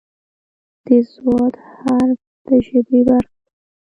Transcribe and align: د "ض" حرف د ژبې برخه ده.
د 0.85 0.87
"ض" 1.09 1.13
حرف 1.79 2.19
د 2.47 2.47
ژبې 2.65 2.99
برخه 3.07 3.35
ده. 3.35 3.45